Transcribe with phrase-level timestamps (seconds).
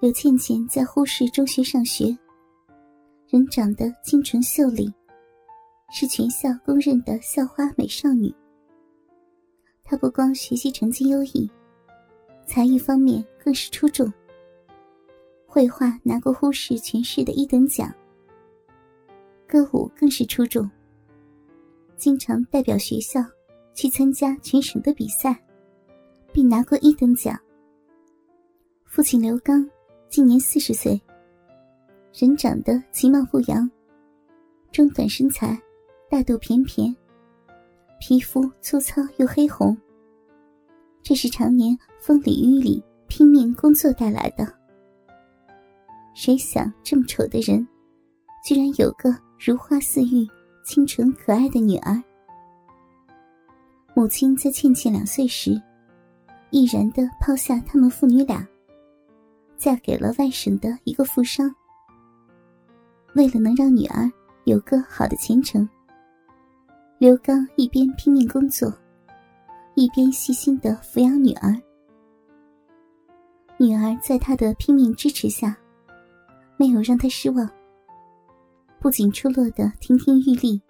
[0.00, 2.16] 刘倩倩在呼市中学上学，
[3.28, 4.90] 人长得清纯秀丽，
[5.92, 8.34] 是全校公认的校花美少女。
[9.84, 11.46] 她不光学习成绩优异，
[12.46, 14.10] 才艺方面更是出众。
[15.46, 17.94] 绘画拿过呼市全市的一等奖，
[19.46, 20.66] 歌舞更是出众，
[21.98, 23.22] 经常代表学校
[23.74, 25.38] 去参加全省的比赛，
[26.32, 27.38] 并拿过一等奖。
[28.86, 29.68] 父亲刘刚
[30.10, 31.00] 今年四十岁，
[32.12, 33.70] 人长得其貌不扬，
[34.72, 35.56] 中短身材，
[36.10, 36.92] 大肚便便，
[38.00, 39.78] 皮肤粗糙又黑红。
[41.00, 44.52] 这是常年风里雨里拼命工作带来的。
[46.12, 47.64] 谁想这么丑的人，
[48.44, 50.26] 居然有个如花似玉、
[50.64, 52.02] 清纯可爱的女儿？
[53.94, 55.52] 母亲在倩倩两岁时，
[56.50, 58.44] 毅然的抛下他们父女俩，
[59.60, 61.54] 嫁给了外省的一个富商。
[63.14, 64.10] 为了能让女儿
[64.44, 65.68] 有个好的前程，
[66.98, 68.72] 刘刚一边拼命工作，
[69.74, 71.54] 一边细心的抚养女儿。
[73.58, 75.56] 女儿在他的拼命支持下。
[76.56, 77.50] 没有让他失望，
[78.78, 80.60] 不仅出落得亭亭玉立，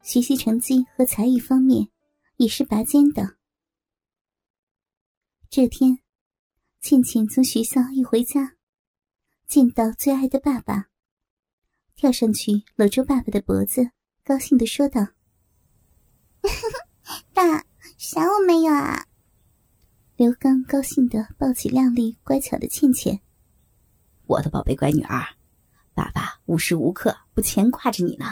[0.00, 1.86] 学习成绩和才艺方面
[2.38, 3.36] 也是拔尖的。
[5.50, 5.98] 这天，
[6.82, 8.56] 倩倩从学校一回家，
[9.46, 10.88] 见到最爱的爸爸，
[11.94, 13.92] 跳上去搂住爸爸的脖子，
[14.24, 15.06] 高兴的说道：
[17.32, 17.64] “爸，
[17.96, 19.06] 想我没有啊？”
[20.18, 23.20] 刘刚高兴的抱起靓丽乖巧的倩倩。
[24.26, 25.22] 我的宝贝乖女儿，
[25.94, 28.26] 爸爸无时无刻不牵挂着你呢。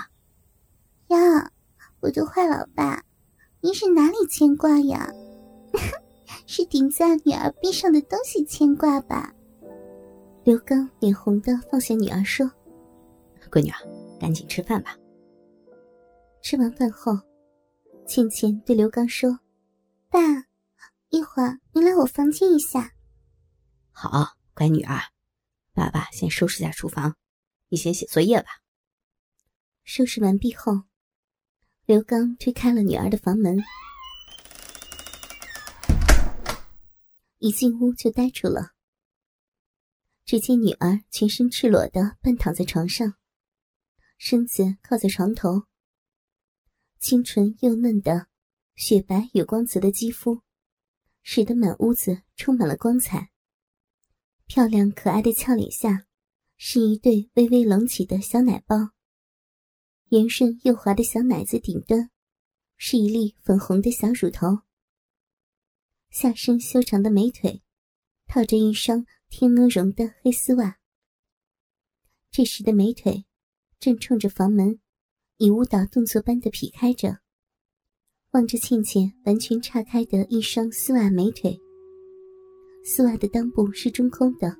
[1.06, 1.52] 呀，
[2.00, 3.04] 我的坏老爸，
[3.60, 5.08] 您是哪里牵挂呀？
[6.53, 9.33] 是顶在女儿臂上的东西牵挂吧？
[10.43, 12.44] 刘刚脸红的放下女儿说
[13.53, 13.78] ：“闺女儿，
[14.19, 14.99] 赶紧吃饭吧。”
[16.43, 17.12] 吃完饭后，
[18.05, 19.31] 倩倩对刘刚说
[20.11, 20.19] ：“爸，
[21.11, 22.94] 一会儿你来我房间一下。”
[23.94, 24.99] 好，乖女儿。
[25.72, 27.15] 爸爸先收拾下厨房，
[27.69, 28.49] 你先写作业吧。
[29.84, 30.81] 收拾完毕后，
[31.87, 33.56] 刘刚推开了女儿的房门，
[37.40, 38.72] 一进屋就呆住了。
[40.26, 43.14] 只见女儿全身赤裸的半躺在床上，
[44.18, 45.62] 身子靠在床头，
[46.98, 48.28] 清纯又嫩的
[48.74, 50.42] 雪白有光泽的肌肤，
[51.22, 53.30] 使得满屋子充满了光彩。
[54.46, 56.06] 漂亮可爱的俏脸下，
[56.58, 58.90] 是一对微微隆起的小奶包。
[60.10, 62.10] 圆顺又滑的小奶子顶端，
[62.76, 64.60] 是一粒粉红的小乳头。
[66.10, 67.62] 下身修长的美腿，
[68.26, 70.76] 套着一双天鹅绒的黑丝袜。
[72.32, 73.25] 这时的美腿，
[73.78, 74.81] 正冲着房门，
[75.37, 77.19] 以舞蹈动作般的劈开着，
[78.32, 81.56] 望着倩倩完全岔开的一双丝袜美腿。
[82.84, 84.56] 丝袜的裆部是中空的，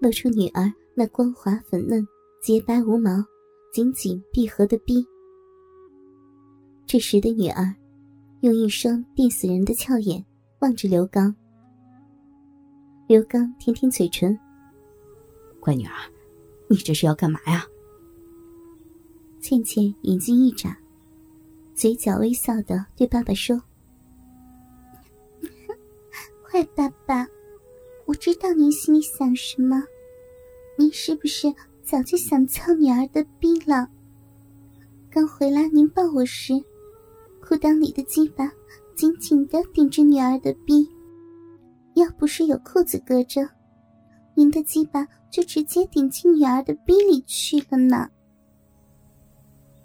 [0.00, 2.06] 露出女儿那光滑粉嫩、
[2.42, 3.22] 洁白无毛、
[3.72, 5.04] 紧紧闭合的逼。
[6.86, 7.74] 这时的女儿，
[8.40, 10.24] 用一双电死人的俏眼
[10.60, 11.34] 望着刘刚。
[13.06, 14.38] 刘刚舔舔嘴唇
[15.60, 15.92] ：“乖女儿，
[16.68, 17.64] 你这是要干嘛呀？”
[19.40, 20.76] 倩倩眼睛一眨，
[21.74, 23.62] 嘴角微笑的对爸爸说。
[26.42, 27.26] 坏爸爸，
[28.04, 29.82] 我知道您心里想什么。
[30.76, 31.52] 您是不是
[31.82, 33.88] 早就想操女儿的逼了？
[35.10, 36.52] 刚回来您抱我时，
[37.40, 38.52] 裤裆里的鸡巴
[38.98, 40.84] 紧紧的顶着女儿的逼，
[41.94, 43.48] 要不是有裤子隔着，
[44.34, 48.10] 您的鸡巴就直接顶进女儿的逼里去了呢。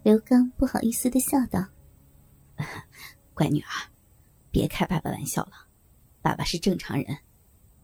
[0.02, 1.64] 刘刚不好意思的笑道
[3.36, 3.86] ：“乖女儿，
[4.50, 5.52] 别开爸爸玩笑了。”
[6.24, 7.16] 爸爸是正常人，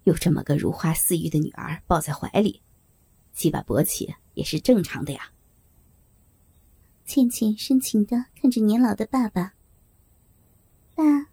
[0.05, 2.63] 有这么个如花似玉的女儿抱在怀里，
[3.33, 5.29] 鸡巴勃起也是正常的呀。
[7.05, 9.53] 倩倩深情的看着年老的爸爸。
[10.95, 11.28] 爸，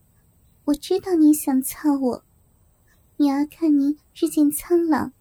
[0.66, 2.24] 我知道你想操我，
[3.18, 5.12] 女儿看您日渐苍老，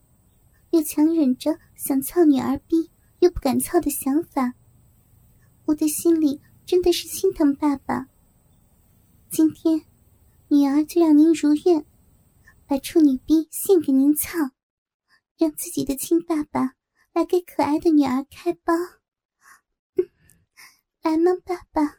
[0.72, 2.90] 又强忍着想操女儿逼
[3.20, 4.56] 又不敢操的想法，
[5.66, 8.10] 我的心里真的是心疼爸爸。
[9.30, 9.86] 今天。
[10.48, 11.86] 女儿就让您如愿，
[12.68, 14.52] 把处女逼献给您操，
[15.38, 16.76] 让自己的亲爸爸
[17.14, 18.74] 来给可爱的女儿开包。
[21.02, 21.98] 来吗，爸爸？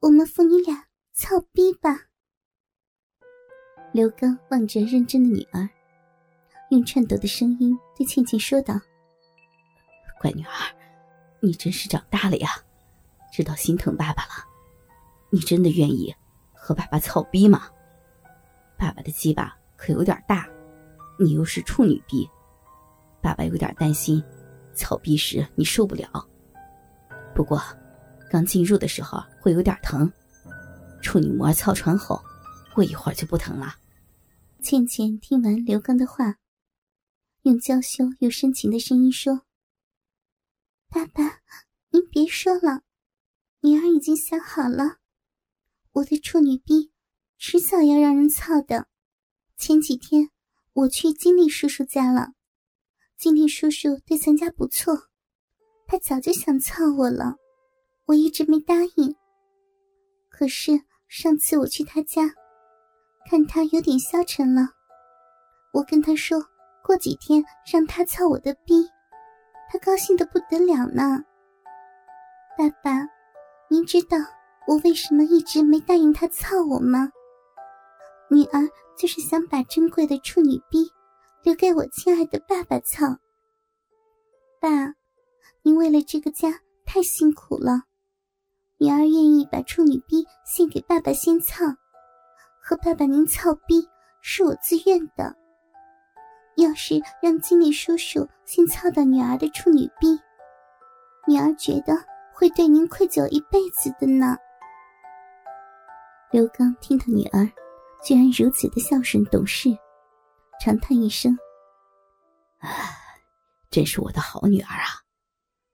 [0.00, 2.08] 我们父女俩操逼吧。
[3.94, 5.70] 刘刚望着认真的女儿，
[6.70, 8.74] 用颤抖的声音对倩倩说道
[10.20, 10.50] ：“乖女儿，
[11.38, 12.50] 你真是长大了呀，
[13.32, 14.30] 知道心疼爸爸了。
[15.30, 16.12] 你真的愿意
[16.52, 17.68] 和爸爸操逼吗？
[18.76, 20.44] 爸爸的鸡巴可有点大，
[21.16, 22.28] 你又是处女逼，
[23.22, 24.20] 爸爸有点担心，
[24.74, 26.08] 操逼时你受不了。
[27.32, 27.62] 不过，
[28.28, 30.12] 刚进入的时候会有点疼，
[31.00, 32.20] 处女膜操穿后，
[32.74, 33.72] 过一会儿就不疼了。”
[34.64, 36.38] 倩倩听完刘刚的话，
[37.42, 39.42] 用娇羞又深情的声音说
[40.88, 41.40] ：“爸爸，
[41.90, 42.80] 您别说了，
[43.60, 45.00] 女儿已经想好了，
[45.92, 46.90] 我的处女逼
[47.36, 48.88] 迟早要让人操的。
[49.58, 50.30] 前几天
[50.72, 52.32] 我去金力叔叔家了，
[53.18, 55.10] 金力叔叔对咱家不错，
[55.86, 57.36] 他早就想操我了，
[58.06, 59.14] 我一直没答应。
[60.30, 60.72] 可是
[61.06, 62.34] 上次我去他家。”
[63.28, 64.68] 看他有点消沉了，
[65.72, 66.38] 我跟他说
[66.84, 68.86] 过几天让他操我的逼，
[69.70, 71.24] 他高兴的不得了呢。
[72.56, 73.08] 爸爸，
[73.68, 74.18] 您知道
[74.68, 77.10] 我为什么一直没答应他操我吗？
[78.30, 78.60] 女儿
[78.96, 80.90] 就是想把珍贵的处女逼
[81.42, 83.06] 留给我亲爱的爸爸操。
[84.60, 84.94] 爸，
[85.62, 87.82] 您为了这个家太辛苦了，
[88.78, 91.64] 女儿愿意把处女逼献给爸爸先操。
[92.66, 93.86] 和爸爸您操逼
[94.22, 95.36] 是我自愿的。
[96.56, 100.18] 要是让经理叔叔先操到女儿的处女逼，
[101.28, 101.94] 女儿觉得
[102.32, 104.34] 会对您愧疚一辈子的呢。
[106.30, 107.46] 刘刚听到女儿
[108.02, 109.68] 居然如此的孝顺懂事，
[110.58, 111.36] 长叹一声
[112.60, 112.70] ：“啊，
[113.68, 115.04] 真是我的好女儿啊！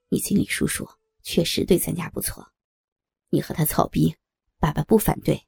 [0.08, 0.88] 你经理叔叔
[1.22, 2.44] 确实对咱家不错，
[3.28, 4.16] 你和他操逼，
[4.58, 5.40] 爸爸不反对。”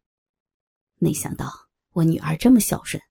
[1.02, 3.02] 没想到我女儿这么孝顺，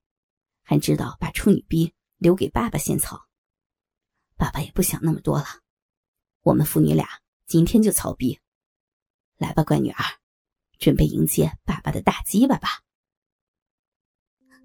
[0.61, 3.19] 还知道把处女逼留给爸爸先操。
[4.37, 5.45] 爸爸也不想那么多了，
[6.41, 7.05] 我们父女俩
[7.47, 8.39] 今天就操逼。
[9.37, 10.05] 来吧，乖女儿，
[10.79, 12.69] 准备迎接爸爸的大鸡巴吧。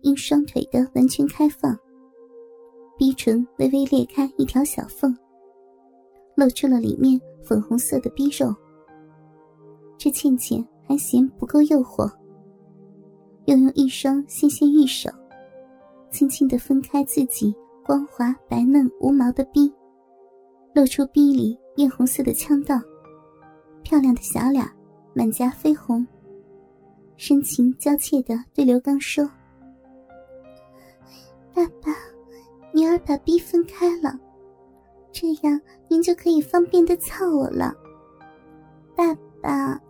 [0.02, 1.76] 因双腿的完全开放，
[2.96, 5.12] 逼唇微微裂开一条小缝，
[6.36, 8.54] 露出了里面粉红色的逼肉。
[9.98, 12.08] 这倩倩还嫌不够诱惑。
[13.46, 15.08] 又用一双纤纤玉手，
[16.10, 17.54] 轻轻的分开自己
[17.84, 19.72] 光滑白嫩无毛的逼，
[20.74, 22.80] 露出逼里艳红色的腔道，
[23.82, 24.68] 漂亮的小脸，
[25.14, 26.04] 满颊绯红，
[27.16, 29.24] 深情娇怯的对刘刚说
[31.54, 31.94] ：“爸爸，
[32.72, 34.18] 女儿把逼分开了，
[35.12, 37.72] 这样您就可以方便的操我了。
[38.96, 39.80] 爸爸，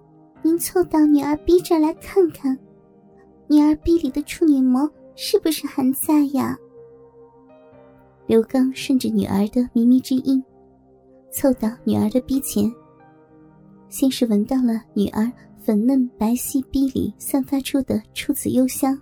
[0.42, 2.56] 您凑到女儿逼这来看看。”
[3.48, 6.56] 女儿逼里的处女膜是不是还在呀？
[8.26, 10.42] 刘刚顺着女儿的靡靡之音，
[11.30, 12.72] 凑到女儿的逼前。
[13.88, 15.30] 先是闻到了女儿
[15.62, 19.00] 粉嫩白皙逼里散发出的处子幽香，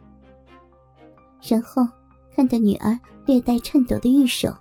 [1.42, 1.82] 然后
[2.36, 4.54] 看到女儿略带颤抖的玉手，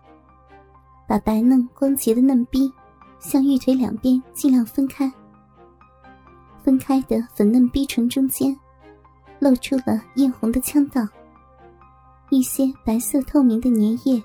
[1.07, 2.72] 把白嫩光洁的嫩逼
[3.19, 5.12] 向玉腿两边尽量分开。
[6.63, 8.57] 分开的粉嫩逼唇中间。
[9.43, 11.05] 露出了艳红的腔道，
[12.29, 14.23] 一些白色透明的粘液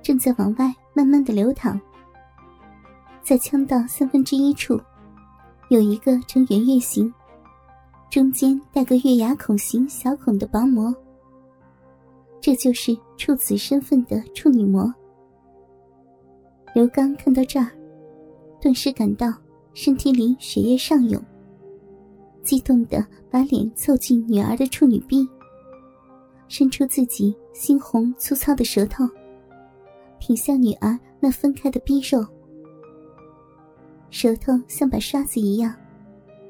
[0.00, 1.78] 正在往外慢慢的流淌。
[3.22, 4.80] 在腔道三分之一处，
[5.68, 7.12] 有一个呈圆月形，
[8.08, 10.94] 中间带个月牙孔形小孔的薄膜，
[12.40, 14.90] 这就是处子身份的处女膜。
[16.74, 17.70] 刘刚看到这儿，
[18.62, 19.30] 顿时感到
[19.74, 21.22] 身体里血液上涌。
[22.48, 25.28] 激动的把脸凑近女儿的处女臂，
[26.48, 29.04] 伸出自己猩红粗糙的舌头，
[30.18, 32.26] 舔向女儿那分开的逼肉。
[34.08, 35.76] 舌头像把刷子一样，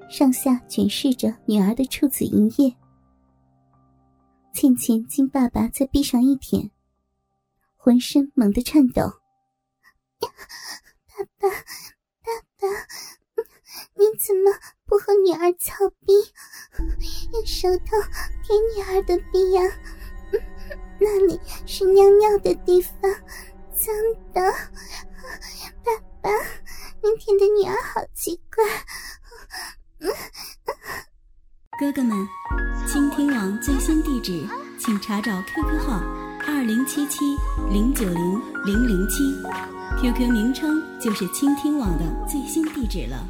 [0.08, 2.72] 上下卷拭着女儿的处子银液。
[4.52, 6.70] 倩倩经爸爸在壁上一舔，
[7.76, 9.02] 浑身猛地颤抖。
[10.20, 10.28] 爸
[11.40, 12.68] 爸，爸爸，
[13.96, 14.52] 你怎么？
[14.88, 16.14] 不和女儿操逼，
[17.32, 17.84] 用舌头
[18.42, 19.62] 舔女儿的逼呀！
[20.98, 22.92] 那里是尿尿的地方，
[23.74, 23.94] 脏
[24.32, 24.40] 的。
[25.84, 25.92] 爸
[26.22, 26.30] 爸，
[27.02, 28.64] 您舔的女儿好奇怪。
[31.78, 32.26] 哥哥们，
[32.86, 34.42] 倾听网最新地址，
[34.78, 36.00] 请查找 QQ 号
[36.46, 37.36] 二零七七
[37.70, 39.36] 零九零零零七
[40.00, 43.22] ，QQ 名称就是倾听网的最新地址了。